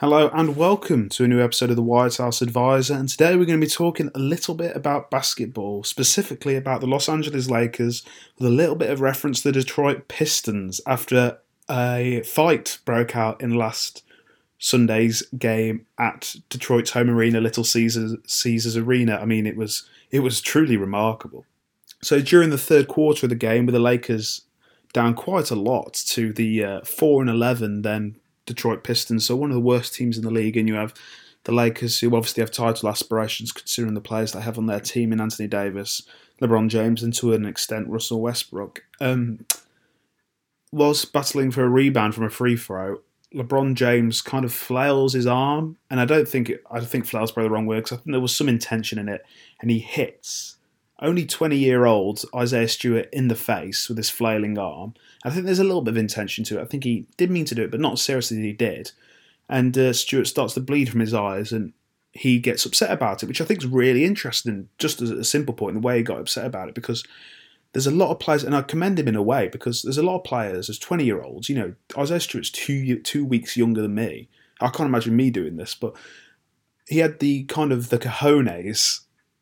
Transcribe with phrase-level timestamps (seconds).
[0.00, 2.94] Hello and welcome to a new episode of the Whitehouse Advisor.
[2.94, 6.86] And today we're going to be talking a little bit about basketball, specifically about the
[6.86, 8.02] Los Angeles Lakers,
[8.38, 11.36] with a little bit of reference to the Detroit Pistons after
[11.68, 14.02] a fight broke out in last
[14.58, 19.16] Sunday's game at Detroit's home arena, Little Caesars, Caesars Arena.
[19.16, 21.44] I mean, it was it was truly remarkable.
[22.00, 24.46] So during the third quarter of the game, with the Lakers
[24.94, 28.16] down quite a lot to the uh, four and eleven, then
[28.54, 30.94] Detroit Pistons, so one of the worst teams in the league, and you have
[31.44, 35.12] the Lakers, who obviously have title aspirations considering the players they have on their team
[35.12, 36.02] in Anthony Davis,
[36.42, 38.84] LeBron James, and to an extent Russell Westbrook.
[39.00, 39.46] Um,
[40.72, 43.00] whilst battling for a rebound from a free throw,
[43.34, 47.32] LeBron James kind of flails his arm, and I don't think it, I think flails
[47.32, 49.24] probably the wrong word because I think there was some intention in it,
[49.60, 50.56] and he hits
[51.00, 54.94] only 20 year old Isaiah Stewart in the face with his flailing arm.
[55.24, 56.62] I think there's a little bit of intention to it.
[56.62, 58.92] I think he did mean to do it, but not as seriously as he did.
[59.48, 61.72] And uh, Stewart starts to bleed from his eyes and
[62.12, 65.54] he gets upset about it, which I think is really interesting, just as a simple
[65.54, 67.04] point, the way he got upset about it, because
[67.72, 70.02] there's a lot of players, and I commend him in a way, because there's a
[70.02, 73.82] lot of players as 20 year olds, you know, Isaiah Stewart's two, two weeks younger
[73.82, 74.28] than me.
[74.60, 75.94] I can't imagine me doing this, but
[76.86, 79.00] he had the kind of the cojones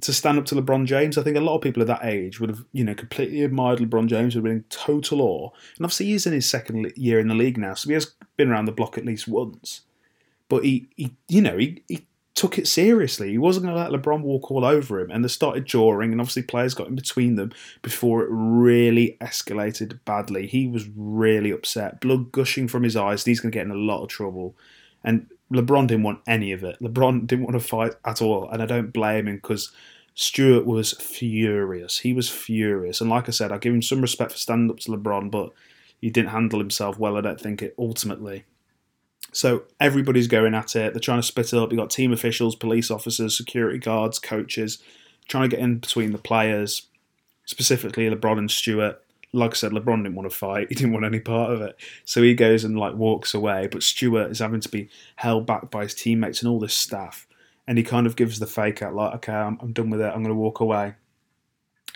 [0.00, 1.18] to stand up to LeBron James.
[1.18, 3.78] I think a lot of people at that age would have, you know, completely admired
[3.78, 5.50] LeBron James, would have been in total awe.
[5.76, 8.50] And obviously, he's in his second year in the league now, so he has been
[8.50, 9.82] around the block at least once.
[10.48, 13.30] But he, he you know, he, he took it seriously.
[13.30, 16.20] He wasn't going to let LeBron walk all over him, and they started jawing, and
[16.20, 20.46] obviously players got in between them before it really escalated badly.
[20.46, 23.24] He was really upset, blood gushing from his eyes.
[23.24, 24.56] He's going to get in a lot of trouble,
[25.04, 26.80] and LeBron didn't want any of it.
[26.80, 29.72] LeBron didn't want to fight at all, and I don't blame him because
[30.14, 31.98] Stewart was furious.
[31.98, 34.78] He was furious, and like I said, I give him some respect for standing up
[34.80, 35.50] to LeBron, but
[36.00, 37.16] he didn't handle himself well.
[37.16, 38.44] I don't think it ultimately.
[39.32, 40.92] So everybody's going at it.
[40.92, 41.70] They're trying to split it up.
[41.70, 44.78] You've got team officials, police officers, security guards, coaches,
[45.28, 46.88] trying to get in between the players,
[47.44, 49.02] specifically LeBron and Stewart
[49.32, 50.66] like I said, LeBron didn't want to fight.
[50.68, 51.76] He didn't want any part of it.
[52.04, 53.68] So he goes and like walks away.
[53.70, 57.26] But Stewart is having to be held back by his teammates and all this staff.
[57.66, 60.06] And he kind of gives the fake out, like, okay, I'm, I'm done with it.
[60.06, 60.94] I'm going to walk away.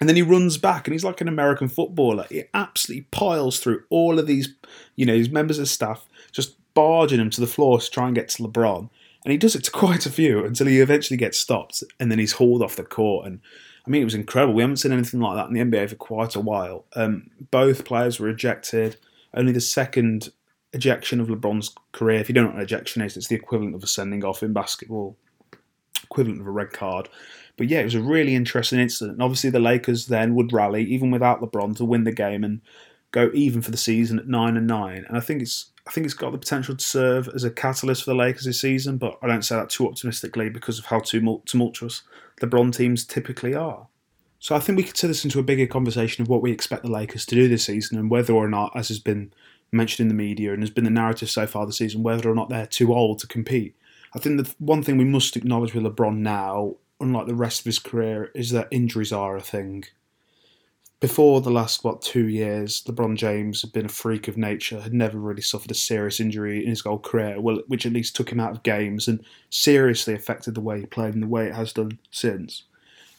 [0.00, 2.26] And then he runs back and he's like an American footballer.
[2.28, 4.54] He absolutely piles through all of these,
[4.96, 8.14] you know, these members of staff, just barging them to the floor to try and
[8.14, 8.88] get to LeBron.
[9.24, 12.18] And he does it to quite a few until he eventually gets stopped and then
[12.18, 13.26] he's hauled off the court.
[13.26, 13.40] And
[13.86, 14.54] I mean, it was incredible.
[14.54, 16.86] We haven't seen anything like that in the NBA for quite a while.
[16.96, 18.96] Um, both players were ejected.
[19.34, 20.30] Only the second
[20.72, 23.74] ejection of LeBron's career, if you don't know what an ejection is, it's the equivalent
[23.74, 25.16] of a sending off in basketball,
[26.02, 27.08] equivalent of a red card.
[27.56, 29.16] But yeah, it was a really interesting incident.
[29.16, 32.62] And obviously, the Lakers then would rally, even without LeBron, to win the game and
[33.12, 35.04] go even for the season at nine and nine.
[35.06, 38.04] And I think it's I think it's got the potential to serve as a catalyst
[38.04, 41.00] for the Lakers this season, but I don't say that too optimistically because of how
[41.00, 42.02] tumultuous
[42.40, 43.86] the LeBron teams typically are.
[44.38, 46.82] So I think we could turn this into a bigger conversation of what we expect
[46.82, 49.32] the Lakers to do this season and whether or not, as has been
[49.72, 52.34] mentioned in the media and has been the narrative so far this season, whether or
[52.34, 53.74] not they're too old to compete.
[54.14, 57.66] I think the one thing we must acknowledge with LeBron now, unlike the rest of
[57.66, 59.84] his career, is that injuries are a thing
[61.04, 64.94] before the last what two years, LeBron James had been a freak of nature, had
[64.94, 68.32] never really suffered a serious injury in his whole career, well, which at least took
[68.32, 71.54] him out of games and seriously affected the way he played and the way it
[71.54, 72.62] has done since.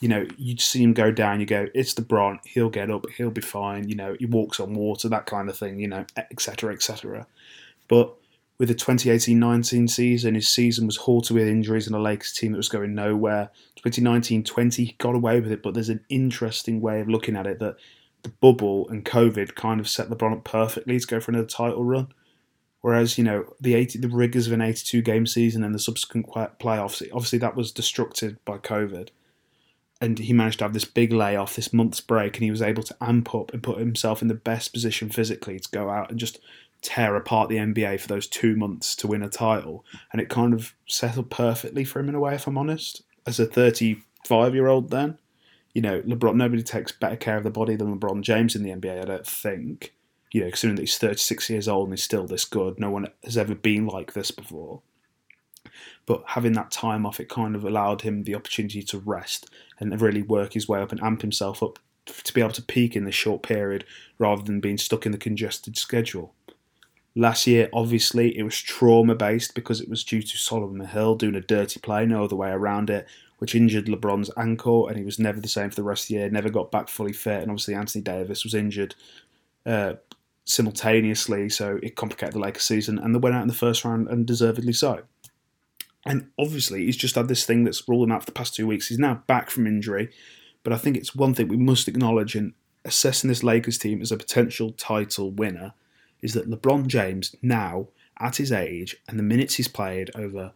[0.00, 3.30] You know, you see him go down, you go, it's LeBron, he'll get up, he'll
[3.30, 3.90] be fine.
[3.90, 5.78] You know, he walks on water, that kind of thing.
[5.78, 6.72] You know, etc.
[6.72, 7.26] etc.
[7.88, 8.14] But
[8.58, 12.58] with the 2018-19 season, his season was halted with injuries and a Lakers team that
[12.58, 13.50] was going nowhere.
[13.84, 17.58] 2019-20 he got away with it, but there's an interesting way of looking at it
[17.58, 17.76] that
[18.22, 21.84] the bubble and COVID kind of set LeBron up perfectly to go for another title
[21.84, 22.08] run.
[22.80, 26.28] Whereas you know the 80, the rigors of an 82 game season and the subsequent
[26.28, 29.08] playoffs, obviously that was destructed by COVID,
[30.00, 32.82] and he managed to have this big layoff, this month's break, and he was able
[32.82, 36.18] to amp up and put himself in the best position physically to go out and
[36.18, 36.38] just
[36.82, 40.54] tear apart the NBA for those two months to win a title, and it kind
[40.54, 42.34] of settled perfectly for him in a way.
[42.34, 45.18] If I'm honest, as a 35 year old, then
[45.74, 46.36] you know LeBron.
[46.36, 49.02] Nobody takes better care of the body than LeBron James in the NBA.
[49.02, 49.92] I don't think.
[50.32, 53.06] You know, considering that he's 36 years old and he's still this good, no one
[53.24, 54.82] has ever been like this before.
[56.04, 59.48] But having that time off, it kind of allowed him the opportunity to rest
[59.78, 62.94] and really work his way up and amp himself up to be able to peak
[62.94, 63.84] in this short period
[64.18, 66.34] rather than being stuck in the congested schedule.
[67.18, 71.34] Last year, obviously, it was trauma based because it was due to Solomon Hill doing
[71.34, 73.08] a dirty play, no other way around it,
[73.38, 76.14] which injured LeBron's ankle, and he was never the same for the rest of the
[76.14, 77.40] year, never got back fully fit.
[77.40, 78.94] And obviously, Anthony Davis was injured
[79.64, 79.94] uh,
[80.44, 84.08] simultaneously, so it complicated the Lakers season, and they went out in the first round,
[84.08, 85.00] and deservedly so.
[86.04, 88.66] And obviously, he's just had this thing that's ruled him out for the past two
[88.66, 88.88] weeks.
[88.88, 90.10] He's now back from injury,
[90.62, 92.52] but I think it's one thing we must acknowledge in
[92.84, 95.72] assessing this Lakers team as a potential title winner
[96.22, 100.52] is that LeBron James now, at his age, and the minutes he's played over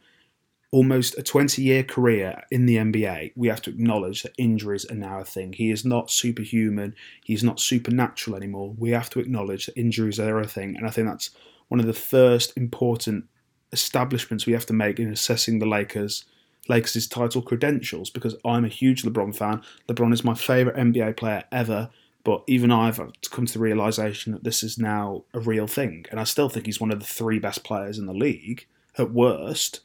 [0.72, 4.94] almost a 20 year career in the NBA, we have to acknowledge that injuries are
[4.94, 5.52] now a thing.
[5.52, 8.74] He is not superhuman, he's not supernatural anymore.
[8.78, 11.30] We have to acknowledge that injuries are a thing, and I think that's
[11.68, 13.24] one of the first important
[13.72, 16.24] establishments we have to make in assessing the Lakers.
[16.68, 19.62] Lakers' title credentials because I'm a huge LeBron fan.
[19.88, 21.90] LeBron is my favourite NBA player ever,
[22.25, 23.00] but even I've
[23.31, 26.67] come to the realization that this is now a real thing, and I still think
[26.67, 28.67] he's one of the three best players in the league
[28.99, 29.81] at worst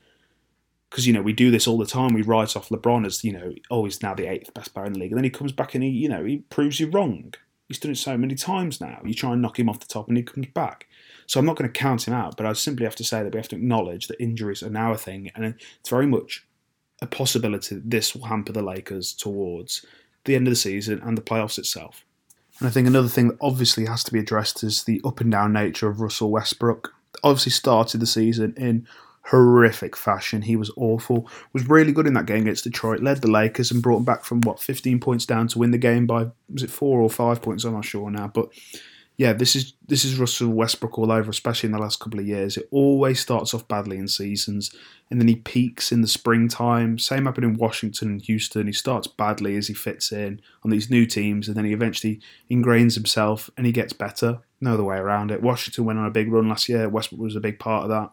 [0.90, 2.14] because you know we do this all the time.
[2.14, 4.94] We write off LeBron as you know, oh, he's now the eighth best player in
[4.94, 7.34] the league, and then he comes back and he, you know, he proves you wrong.
[7.68, 9.02] He's done it so many times now.
[9.04, 10.88] You try and knock him off the top, and he comes back.
[11.28, 13.34] So I'm not going to count him out, but I simply have to say that
[13.34, 16.46] we have to acknowledge that injuries are now a thing, and it's very much
[17.02, 19.86] a possibility that this will hamper the Lakers towards
[20.24, 22.06] the end of the season and the playoffs itself.
[22.60, 25.32] And I think another thing that obviously has to be addressed is the up and
[25.32, 26.94] down nature of Russell Westbrook.
[27.24, 28.88] Obviously, started the season in
[29.30, 30.44] horrific fashion.
[30.44, 31.28] He was awful.
[31.54, 33.02] Was really good in that game against Detroit.
[33.02, 35.78] Led the Lakers and brought them back from what 15 points down to win the
[35.78, 37.64] game by was it four or five points?
[37.64, 38.50] I'm not sure now, but
[39.18, 42.28] yeah, this is this is Russell Westbrook all over, especially in the last couple of
[42.28, 42.58] years.
[42.58, 44.76] It always starts off badly in seasons,
[45.10, 47.00] and then he peaks in the springtime.
[47.00, 48.68] Same happened in Washington and Houston.
[48.68, 52.20] He starts badly as he fits in on these new teams, and then he eventually
[52.52, 54.40] ingrains himself and he gets better.
[54.60, 55.42] No other way around it.
[55.42, 56.90] Washington went on a big run last year.
[56.90, 58.12] Westbrook was a big part of that.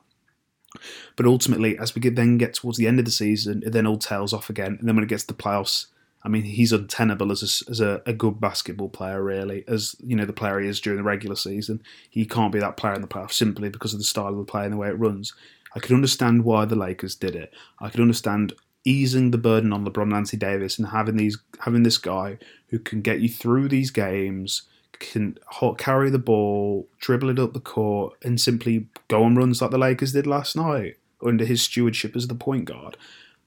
[1.16, 3.98] But ultimately, as we then get towards the end of the season, it then all
[3.98, 4.76] tails off again.
[4.78, 5.86] And then when it gets to the playoffs,
[6.24, 9.64] I mean, he's untenable as a, as a, a, good basketball player, really.
[9.66, 12.76] As you know, the player he is during the regular season, he can't be that
[12.76, 14.88] player in the playoffs simply because of the style of the play and the way
[14.88, 15.34] it runs.
[15.74, 17.52] I could understand why the Lakers did it.
[17.80, 18.52] I could understand
[18.84, 23.00] easing the burden on LeBron Anthony Davis and having these having this guy who can
[23.00, 24.62] get you through these games,
[24.98, 25.38] can
[25.78, 29.78] carry the ball, dribble it up the court, and simply go on runs like the
[29.78, 32.96] Lakers did last night under his stewardship as the point guard.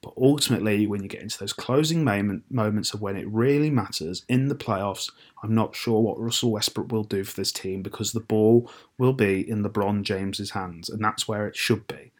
[0.05, 4.23] But ultimately, when you get into those closing moment, moments of when it really matters
[4.29, 5.11] in the playoffs,
[5.41, 8.69] I'm not sure what Russell Westbrook will do for this team because the ball
[8.99, 12.11] will be in LeBron James's hands, and that's where it should be.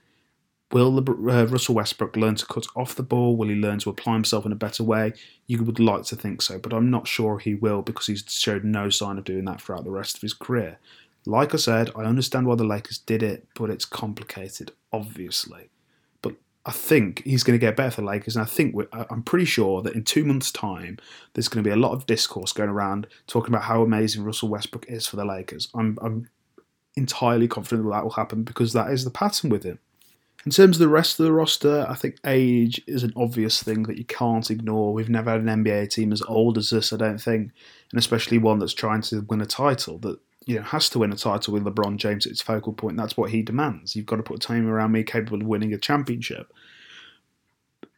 [0.72, 3.38] Will uh, Russell Westbrook learn to cut off the ball?
[3.38, 5.14] Will he learn to apply himself in a better way?
[5.46, 8.64] You would like to think so, but I'm not sure he will because he's showed
[8.64, 10.80] no sign of doing that throughout the rest of his career.
[11.28, 15.70] Like I said, I understand why the Lakers did it, but it's complicated, obviously.
[16.67, 19.45] I think he's going to get better for the Lakers, and I think I'm pretty
[19.45, 20.97] sure that in two months' time,
[21.33, 24.50] there's going to be a lot of discourse going around talking about how amazing Russell
[24.50, 25.69] Westbrook is for the Lakers.
[25.75, 26.27] I'm, I'm
[26.95, 29.77] entirely confident that that will happen because that is the pattern with him.
[30.44, 33.83] In terms of the rest of the roster, I think age is an obvious thing
[33.83, 34.94] that you can't ignore.
[34.94, 37.51] We've never had an NBA team as old as this, I don't think,
[37.91, 41.12] and especially one that's trying to win a title that you know has to win
[41.12, 42.97] a title with LeBron James at its focal point.
[42.97, 43.95] That's what he demands.
[43.95, 46.51] You've got to put a team around me capable of winning a championship.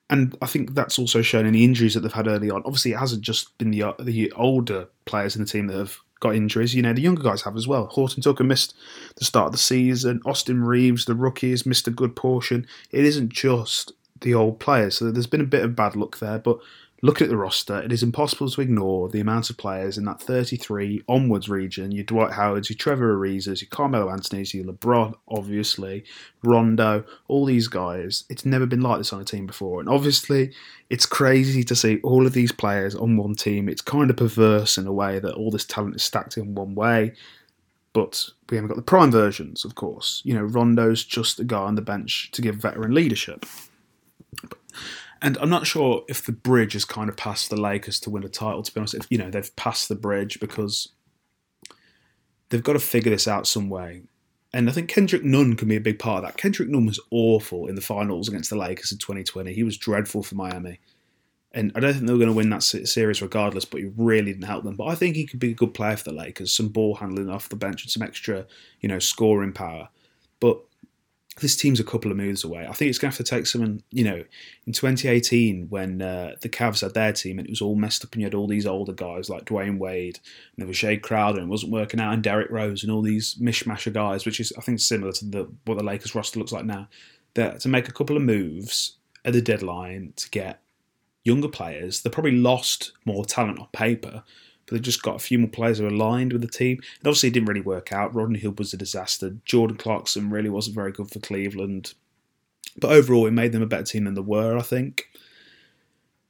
[0.10, 2.64] And I think that's also shown in the injuries that they've had early on.
[2.66, 6.36] Obviously, it hasn't just been the the older players in the team that have got
[6.36, 6.74] injuries.
[6.74, 7.88] You know, the younger guys have as well.
[7.88, 8.74] Horton Tucker missed
[9.18, 10.22] the start of the season.
[10.26, 12.66] Austin Reaves, the rookies, missed a good portion.
[12.92, 13.92] It isn't just
[14.22, 14.98] the old players.
[14.98, 16.60] So there's been a bit of bad luck there, but
[17.04, 17.80] Look at the roster.
[17.80, 21.92] It is impossible to ignore the amount of players in that 33 onwards region.
[21.92, 26.04] Your Dwight Howards, your Trevor Arizas, your Carmelo Anthony's, your LeBron, obviously,
[26.44, 28.24] Rondo, all these guys.
[28.30, 29.80] It's never been like this on a team before.
[29.80, 30.54] And obviously,
[30.90, 33.70] it's crazy to see all of these players on one team.
[33.70, 36.74] It's kind of perverse in a way that all this talent is stacked in one
[36.74, 37.14] way.
[37.94, 40.24] But we haven't got the prime versions, of course.
[40.26, 43.46] You know, Rondo's just a guy on the bench to give veteran leadership.
[45.22, 48.24] And I'm not sure if the bridge has kind of passed the Lakers to win
[48.24, 48.64] a title.
[48.64, 50.90] To be honest, if you know they've passed the bridge because
[52.50, 54.04] they've got to figure this out some way.
[54.54, 56.38] And I think Kendrick Nunn can be a big part of that.
[56.38, 59.54] Kendrick Nunn was awful in the finals against the Lakers in 2020.
[59.54, 60.80] He was dreadful for Miami.
[61.52, 64.32] And I don't think they were going to win that series regardless, but he really
[64.32, 64.76] didn't help them.
[64.76, 67.30] But I think he could be a good player for the Lakers, some ball handling
[67.30, 68.46] off the bench and some extra,
[68.80, 69.90] you know, scoring power.
[70.40, 70.60] But
[71.40, 72.66] this team's a couple of moves away.
[72.68, 74.24] I think it's going to have to take someone, you know,
[74.66, 78.14] in 2018 when uh, the Cavs had their team and it was all messed up
[78.14, 81.40] and you had all these older guys like Dwyane Wade and there was Jae Crowder
[81.40, 84.52] and wasn't working out and Derrick Rose and all these mishmash of guys, which is,
[84.58, 86.88] I think, similar to the what the Lakers roster looks like now.
[87.36, 90.62] That to make a couple of moves at the deadline to get
[91.24, 94.24] younger players, they probably lost more talent on paper,
[94.68, 96.78] but they just got a few more players who are aligned with the team.
[97.00, 98.14] And obviously, it didn't really work out.
[98.14, 99.38] Rodney Hood was a disaster.
[99.46, 101.94] Jordan Clarkson really wasn't very good for Cleveland.
[102.80, 105.10] But overall, it made them a better team than they were, I think.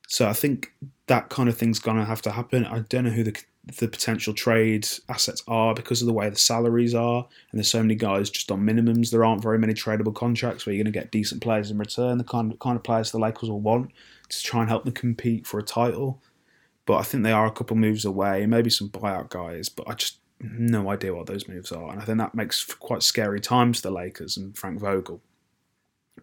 [0.07, 0.71] So I think
[1.07, 2.65] that kind of thing's going to have to happen.
[2.65, 3.37] I don't know who the
[3.79, 7.81] the potential trade assets are because of the way the salaries are, and there's so
[7.81, 9.11] many guys just on minimums.
[9.11, 12.17] There aren't very many tradable contracts where you're going to get decent players in return.
[12.17, 13.91] The kind of, kind of players the Lakers will want
[14.29, 16.21] to try and help them compete for a title.
[16.87, 19.69] But I think they are a couple moves away, maybe some buyout guys.
[19.69, 23.03] But I just no idea what those moves are, and I think that makes quite
[23.03, 25.21] scary times for the Lakers and Frank Vogel.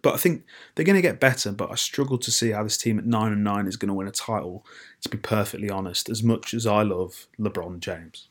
[0.01, 0.43] But I think
[0.73, 1.51] they're going to get better.
[1.51, 3.93] But I struggle to see how this team at nine and nine is going to
[3.93, 4.65] win a title.
[5.01, 8.27] To be perfectly honest, as much as I love LeBron James.